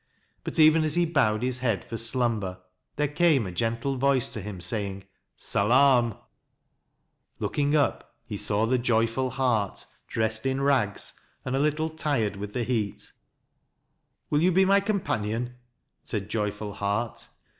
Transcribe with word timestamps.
But 0.43 0.57
even 0.57 0.83
as 0.83 0.95
he 0.95 1.05
bowed 1.05 1.43
his 1.43 1.59
head 1.59 1.85
for 1.85 1.95
slumber 1.95 2.59
there 2.95 3.07
came 3.07 3.45
a 3.45 3.51
gentle 3.51 3.97
voice 3.97 4.33
to 4.33 4.41
him, 4.41 4.59
saying" 4.59 5.03
Salaam!" 5.51 6.15
Looking 7.39 7.75
up, 7.75 8.15
he 8.25 8.35
saw 8.35 8.65
the 8.65 8.79
Joyful 8.79 9.29
Heart, 9.29 9.85
dressed 10.07 10.47
in 10.47 10.59
rags, 10.59 11.13
and 11.45 11.55
a 11.55 11.59
little 11.59 11.91
tired 11.91 12.35
with 12.35 12.53
the 12.53 12.63
heat." 12.63 13.11
Will 14.31 14.41
you 14.41 14.51
be 14.51 14.65
my 14.65 14.79
companion?" 14.79 15.57
said 16.03 16.29
Joyful 16.29 16.73
Heart. 16.73 17.27